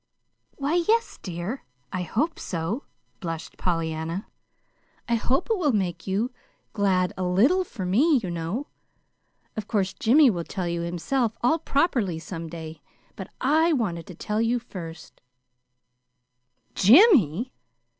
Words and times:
"Why, 0.55 0.83
yes, 0.87 1.19
dear; 1.21 1.63
I 1.93 2.01
hope 2.01 2.39
so," 2.39 2.85
blushed 3.19 3.55
Pollyanna. 3.59 4.25
"I 5.07 5.13
hope 5.13 5.51
it 5.51 5.59
will 5.59 5.73
make 5.73 6.07
you 6.07 6.31
GLAD, 6.73 7.13
a 7.17 7.23
little, 7.23 7.63
for 7.63 7.85
me, 7.85 8.17
you 8.17 8.31
know. 8.31 8.65
Of 9.55 9.67
course 9.67 9.93
Jimmy 9.93 10.31
will 10.31 10.43
tell 10.43 10.67
you 10.67 10.81
himself 10.81 11.37
all 11.43 11.59
properly 11.59 12.17
some 12.17 12.49
day. 12.49 12.81
But 13.15 13.29
I 13.41 13.73
wanted 13.73 14.07
to 14.07 14.15
tell 14.15 14.41
you 14.41 14.57
first." 14.57 15.21
"Jimmy!" 16.73 17.53